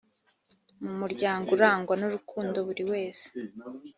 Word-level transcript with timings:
mu 0.83 0.91
muryango 1.01 1.47
urangwa 1.55 1.93
n 1.99 2.03
urukundo 2.07 2.57
buri 2.67 2.83
wese 2.91 3.27